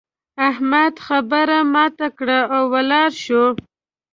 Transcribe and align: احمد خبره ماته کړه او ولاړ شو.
احمد 0.49 0.93
خبره 1.07 1.59
ماته 1.73 2.07
کړه 2.17 2.39
او 2.55 2.63
ولاړ 2.73 3.09
شو. 3.23 3.43